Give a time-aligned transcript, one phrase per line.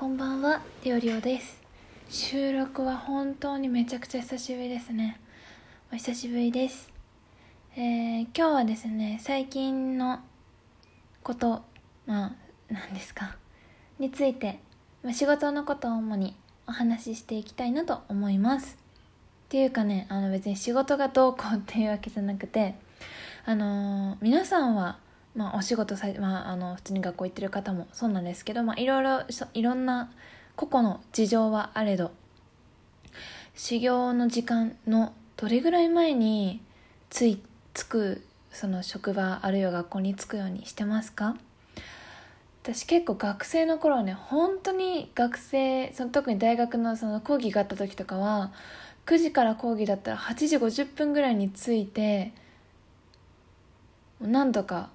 [0.00, 1.60] こんばんは、りょうりょうです。
[2.08, 5.20] 収録は本当にめちゃくちゃ久しぶりですね。
[5.92, 6.90] お久しぶりです。
[7.76, 10.20] えー、今日はですね、最近の
[11.22, 11.64] こと、
[12.06, 12.32] まあ、
[12.70, 13.36] 何ですか、
[13.98, 14.60] について、
[15.02, 16.34] まあ、仕事のことを主に
[16.66, 18.78] お話ししていきたいなと思います。
[18.78, 22.74] っていうかね、あの別に仕事がどうこうっていうわけじゃなくて、
[23.44, 24.96] あのー皆さんは、
[25.34, 29.22] まあ、お仕事さ、まあ、あの普通に学校行ってる方もそうなんですけど、まあ、いろいろ
[29.54, 30.10] いろんな
[30.56, 32.10] 個々の事情はあれど
[33.54, 36.60] 修行の時間のどれぐらい前に
[37.10, 37.40] つい
[37.74, 41.36] つくその職場あるいは学校に着くようにしてますか？
[42.62, 48.52] 私結構学生の頃はね本当に学生その特に大学のその講義があった時とかは
[49.06, 52.32] 9時から講義だったら8時50分ぐらいに着いて
[54.20, 54.90] なんとか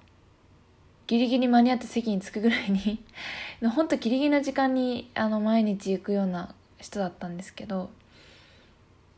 [1.06, 3.02] ギリギリ間に合って席に着くぐらいに
[3.74, 7.90] 本当ギリギリな時間にあの毎日行くような人だったんですけど、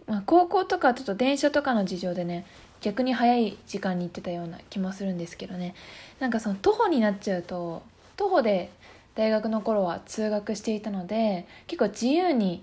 [0.06, 2.44] まあ、高校とかちょっと電車とかの事情でね
[2.80, 5.74] 逆に早い時間に行ってたような気もするんですけどね。
[6.20, 7.82] なんかその徒歩になっちゃうと
[8.16, 8.70] 徒歩で
[9.14, 12.62] 大学の頃は通学していたので結構自由に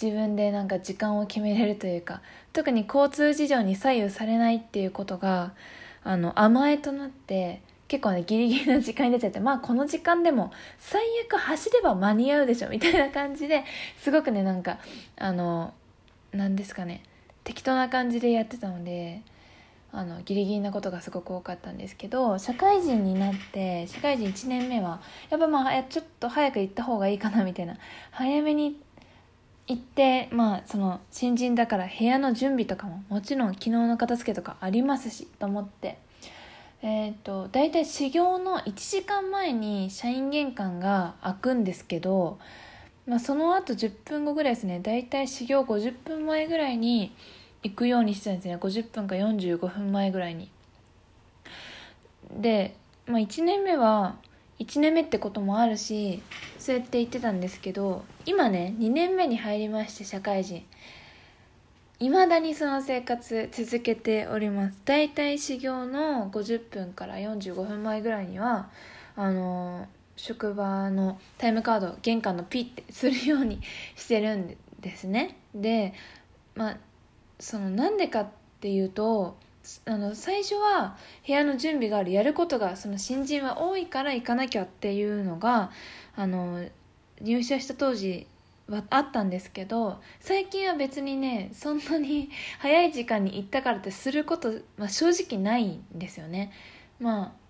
[0.00, 5.52] 自分でなんか時間を決めれるというか特に交通事情に左右されないっていうことが
[6.02, 13.64] あの甘えとなって結構ねギリギリの時間に出ちゃってまあこの時間でも最悪走れば間に合うでしょみたいな感じで
[13.98, 14.78] すごくねなんか
[15.18, 15.74] あの
[16.32, 17.02] 何ですかね
[17.44, 19.20] 適当な感じでやってたので
[19.92, 27.76] あのギリギリなことがすごく多かったんですけど社会人になって社会人1年目はやっぱまあちょっと早く行った方がいいかなみたいな
[28.10, 28.80] 早めに
[29.66, 35.98] 行ってまあその新人だから部屋の準備とかももちろん昨日の片付けとかありますしと思って
[36.82, 42.38] えっ、と大体始業の1時間前に社員玄関が開くんですけど、
[43.06, 44.80] まあ、その後10分後ぐらいですね。
[44.80, 47.14] 大体始業50分前ぐらいに
[47.62, 48.56] 行くようにしてたんですね。
[48.56, 50.50] 50分か45分前ぐらいに。
[52.32, 52.74] で、
[53.06, 54.16] まあ、1年目は
[54.58, 56.22] 1年目ってこともあるし
[56.58, 60.64] そうやって言ってたんですけど今ね2年目に入りまして社会人。
[62.02, 64.80] いまだにその生活続けております。
[64.84, 68.70] だいたい始業の50分から45分前ぐらいには
[69.14, 69.86] あの
[70.16, 73.60] 職場のタイムカード玄関のピッてするように
[73.94, 75.36] してるんですね。
[75.54, 75.94] で
[76.56, 76.76] まあ
[77.38, 79.36] そのなんでかっていうと
[79.84, 85.70] あの最初は部屋の準備があるやることがその新人は多いから行かなきゃっていうのが
[86.16, 86.64] あの
[87.20, 88.26] 入社した当時
[88.76, 96.52] はあったんですけど最近は別にねそんなに 早い時間に行ったからってすること、まあ、正直ないんですよね。
[96.98, 97.42] まあ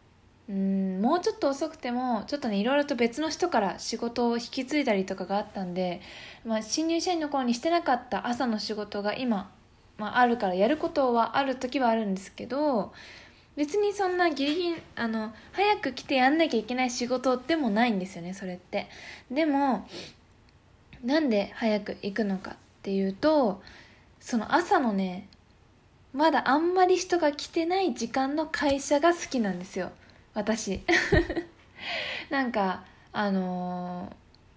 [0.48, 6.00] うんもうちょっと遅くてもちょっとねいろいろと別の人から仕事を引き継いだりとかがあったんで、
[6.44, 9.52] まあ、新入社員の頃にしてなかった朝の仕事が今
[9.98, 12.92] まあ、あるからやることはある時はあるんですけど
[13.56, 18.88] 別にそんなギリギリあの早く来てやんなきゃいけない仕事でもないんですよねそれって。
[19.30, 19.86] でも
[21.02, 23.60] なんで早く行くのかっていうと
[24.20, 25.28] その朝のね
[26.12, 29.90] まだあんまり人が来てない時間の会社が好きなんですよ。
[30.34, 30.82] 私。
[32.30, 34.12] なんかあの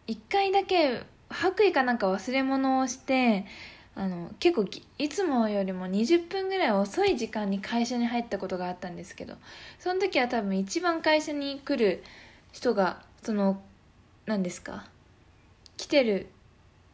[0.08, 3.46] ー、1回だけ白衣かなんか忘れ物をして
[3.96, 4.66] あの結構
[4.98, 9.36] いつもよりも20分ぐらい遅い時間に会社に入ったことがあったんですけど
[9.80, 12.04] その時は多分一番会社に来る
[12.52, 13.62] 人がその
[14.26, 14.86] 何ですか？
[15.78, 16.28] 来てる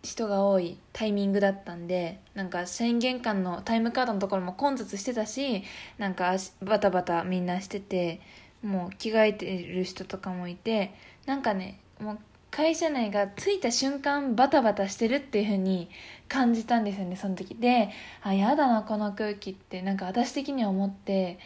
[0.03, 5.63] 人が多いタイミングだったんでなんか社員玄関のタイムカードのところも混雑してたし
[5.97, 8.21] なんかバタバタみんなしてて
[8.63, 10.93] もう着替えてる人とかもいて
[11.25, 12.19] なんかねもう
[12.49, 15.89] 会社内が着いた瞬間バタバタしてるっていう風に
[16.27, 17.55] 感じたんですよねその時。
[17.55, 17.89] で
[18.23, 21.39] あやだなこの空気ってなんか私的には思って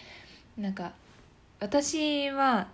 [0.57, 0.93] なんか
[1.59, 2.67] 私は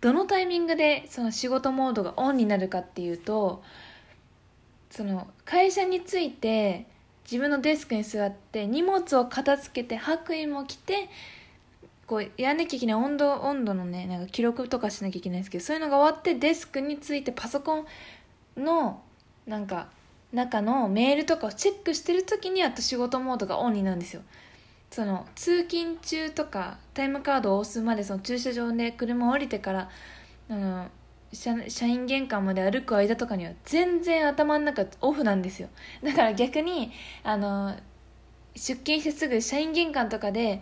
[0.00, 3.62] どのタイミングでその仕事モードがオンになるかっていうと
[4.92, 6.86] その会社に着いて
[7.24, 11.08] 自分のデスクに座って荷物を片付けて白衣も着て
[12.06, 17.86] こうやんなきゃいけない温度温度のねなんか記録とかしなきゃいけないんですけどそういうのが終わってデスクについてパソコン
[18.62, 19.00] の
[19.46, 19.88] なんか
[20.30, 24.20] 中のメールとかをチェックしてる時にあと仕事モードがオンになるんですよ。
[24.90, 29.88] その通勤中とかタイムカードを押すまでその駐車場で車を降りてから
[30.50, 30.88] あの
[31.32, 35.68] 社員玄関まで歩く間とかには全然頭の中オフなんですよ。
[36.02, 36.92] だから逆に
[37.24, 37.74] あの
[38.54, 40.60] 出勤してすぐ社員玄関とかで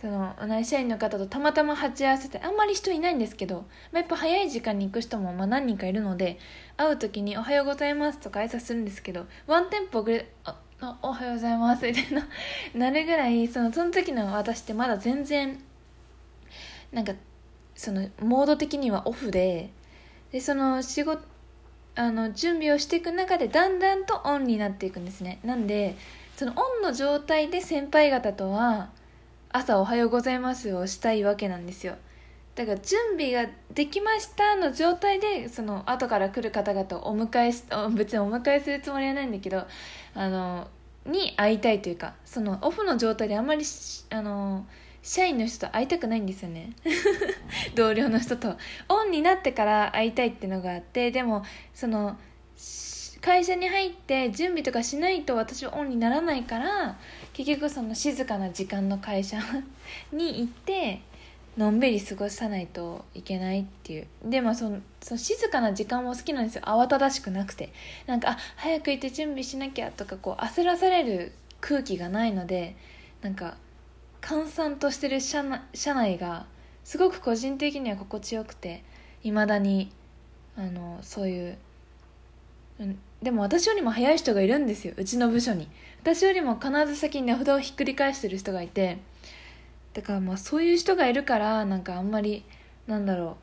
[0.00, 6.38] その同じ社員の方とたまたま鉢合わせてあんまり人いないんですけど、まあ、やっぱ早い時間に行く人もまあ何人かいるので
[6.76, 12.28] 会う時に「おはようございます」とか挨拶するんですけどワンテンポぐらい「ああおはようございます」みたいな
[12.74, 15.58] なるぐらいそのその時の私ってまだ全然
[16.92, 17.14] なんか
[17.74, 19.70] そのモード的にはオフで
[20.34, 21.22] でその仕事
[21.94, 25.38] あの準備をしていく中でだんだんとオンになっていくんですね。
[25.44, 25.94] なんで
[26.36, 28.90] そのオンの状態で先輩方とは
[29.50, 31.94] 朝おはようございますをしたいわけなんですよ。
[32.56, 37.62] だから準備ができましたの状態でその後から来る方々をお迎えし
[37.94, 39.64] 別にお迎えするつもりはないんだけど
[40.16, 40.66] あの
[41.06, 43.64] に会いたいというかそのオフの状態であんまり
[44.10, 44.66] あの
[45.00, 46.72] 社員の人と会いたくないんですよね。
[47.74, 48.56] 同僚の人と
[48.88, 51.44] オンになってから会いたいってのがあってでも
[51.74, 52.16] その
[53.20, 56.98] 会社に入って準備とかしないと私はオンにならないから
[57.32, 59.38] 結局その静かな時間の会社
[60.12, 61.00] に行って
[61.56, 64.08] のんびり過ごさないといけないっていう。
[64.24, 66.62] でもそのその静かな時間も好きなんですよ。
[66.66, 67.72] 慌ただしくなくて。
[68.06, 72.76] なんかあ早く行って準備しなきゃとかこう焦らされる空気がないので
[73.22, 73.56] なんか
[74.20, 76.46] 閑散としてる車内車内が
[76.84, 78.84] すごく個人的には心地よくて
[79.22, 79.90] いまだに
[80.56, 81.58] あのそういう、
[82.78, 85.68] うん、でも私よりも早い人がいるんですようちの部署に。
[86.02, 88.98] 私よりも必ず先に値札をひっくり返してる人がいて
[89.94, 92.44] だからまあそういう人がいるからなんかあんまり
[92.86, 93.34] なんだろう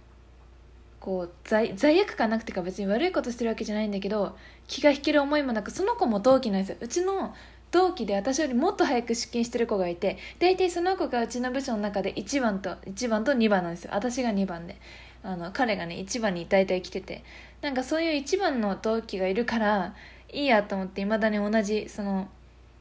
[1.00, 6.78] こう罪罪悪感なくてか別に悪いことしてるわけじゃないんだけど気が引ける思いもなくその子も同期なんですよ。
[6.80, 7.34] うちの
[7.72, 13.92] 同期で私よりもっと早く出勤してる子がいて大体その子がうちの部署の中で1番と1番と2番なんですよ。
[13.94, 14.78] 私が2番で。
[15.24, 17.24] あの彼がね1番に大体来てて。
[17.62, 19.94] なんかそういう1番の同期がいるから
[20.32, 22.28] いいやと思っていまだに同じその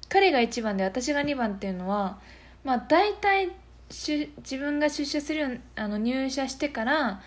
[0.08, 2.19] 彼が1番で私が2番っていうのは
[2.64, 3.50] まあ大体
[3.90, 7.20] 自分が出社するあの入社してから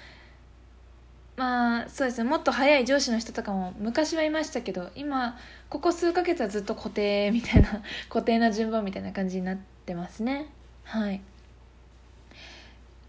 [1.36, 2.30] まあそうですね。
[2.30, 5.38] もっと早い上司の人とかも昔はいましたけど今
[5.70, 10.48] ここ数ヶ月はずっと固定みたいな固定な順番みたいな感じになってますね。
[10.84, 11.22] はい。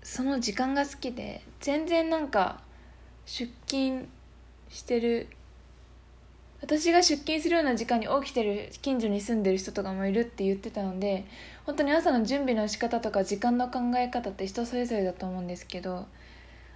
[0.03, 2.61] その時間が好きで全然なんか
[3.27, 4.07] 出勤
[4.69, 5.29] してる
[6.61, 11.27] 私が出勤するような時間に起きてる近所に住んでる人とかもいるって言ってたので
[11.67, 16.07] 本当に朝の準備の仕方とか時間の考え方って人それぞれだと思うんですけど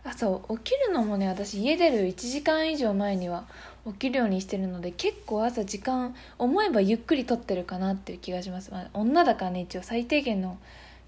[0.04, 3.46] 朝起きるのもね私家出る1時間以上前には
[3.86, 10.58] 起きるようにしてるので結構朝時間思えばゆっくりとってるかなっていう気がします、まあ、女だからね一応最低限の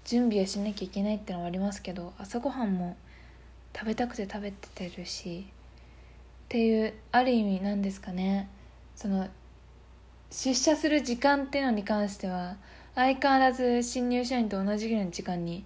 [0.03, 2.95] 準備をしなきゃいけないってのはありますけど朝ごはんも
[3.73, 5.53] 食べたくて食べてるしっ
[6.49, 8.49] ていうある意味なんですかね。
[8.95, 9.29] その
[10.29, 12.55] 出社する時間っていうのに関しては
[12.95, 15.63] 相変わらず新入社員と同じぐらいの時間に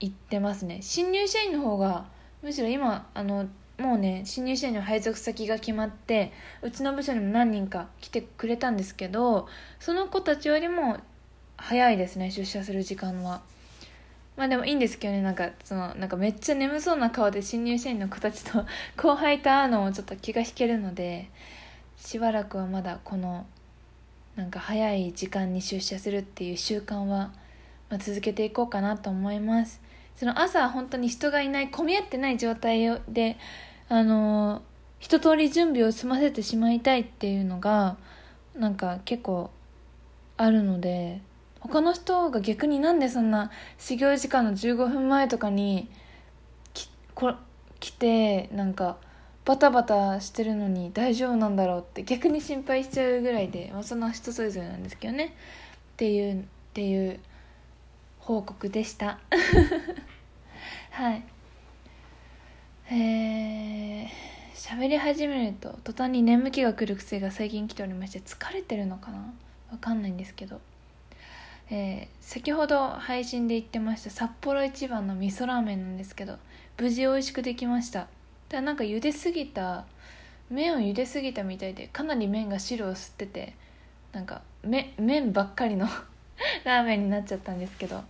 [0.00, 0.78] 行ってますね。
[0.80, 2.06] 新入社員の方が
[2.42, 3.48] むしろ今あの
[3.78, 9.48] もうね新入社員の配属先が決まってうちの部署にも何人か来てくれたんですけど
[9.78, 10.98] その子たちよりも
[11.56, 13.42] 早いですね出社する時間は。
[14.36, 18.64] まあでもいいんですけどねなんかそのなんかめっちゃ眠そうな顔で新入社員の子たちと
[18.96, 21.28] 後輩と会うのもちょっと気が引けるので
[21.96, 23.46] しばらくはまだこの
[24.36, 27.32] なんか早い時間に出社するっていう習慣は、
[27.90, 29.87] ま、続けていこうかなと思います。
[30.18, 33.38] その朝本当に人がいない混み合ってない状態で
[33.88, 34.62] あの
[34.98, 37.96] 一通り準備を済ませてしまいたいっていうのが
[38.56, 39.50] なんか結構
[40.36, 41.20] あるので
[41.60, 45.88] 他の人が逆になんでそんな始業時間の15分前とかに
[46.74, 47.34] きこ
[47.78, 48.96] 来てなんか
[49.44, 55.26] バタバタしてるのに大丈夫なんだろうって逆に心配しちゃうぐらいで、まあ、そんな人それぞれなんですけどね。
[55.26, 56.44] っていうっ
[56.74, 57.18] ていう
[58.18, 59.18] 報告でした。
[60.98, 61.22] はい。
[62.90, 64.08] えー、
[64.52, 69.18] 喋り始めると途端に眠気が来る癖が最近来ておりまして疲れてるのかな？
[69.70, 70.60] わかんないんですけど。
[71.70, 76.36] えー、先ほど配信で言ってました札幌一番の味噌ラーメンなんですけど
[76.80, 78.08] 無事美味しくできました。
[78.48, 79.84] だなんか茹ですぎた
[80.50, 83.54] 麺を茹ですぎたみたいでかなり麺が汁を吸ってて
[84.10, 85.86] なんか麺ばっかりの
[86.64, 88.02] ラーメンになっちゃったんですけど。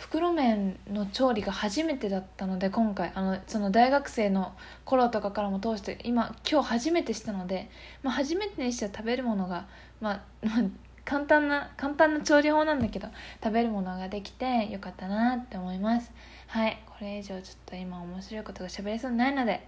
[0.00, 4.54] 袋麺の調理が初めてだったので今回あのその大学生の
[4.86, 7.68] 頃とかからも通して今今日初めてしたので、
[8.02, 9.66] まあ、初めてにしては食べるものが、
[10.00, 10.22] まあ、
[11.04, 13.08] 簡単な簡単な調理法なんだけど
[13.44, 16.10] 食べるものができてよかったなって思います。
[16.46, 19.66] はいこれ以上ちょっと今面白いことが喋れそうにないので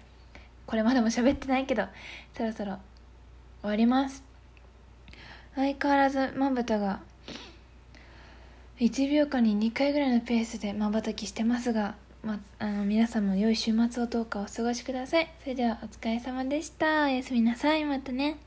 [0.66, 1.86] これまでも喋ってないけど
[2.34, 2.78] そろそろ
[3.60, 4.24] 終わります。
[5.54, 7.00] 相変わらずまぶたが
[8.82, 15.32] 1秒間に2回ぐらいのペースでまばたきしてますが、ま、あの皆さんも良い週末をどうかお過ごしください。
[15.40, 17.04] それではお疲れ様でした。
[17.04, 17.84] おやすみなさい。
[17.84, 18.38] またね。